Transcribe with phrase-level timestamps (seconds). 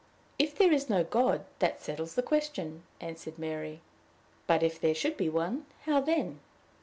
[0.39, 3.81] "If there is no God, that settles the question," answered Mary.
[4.47, 6.39] "But, if there should be one, how then?"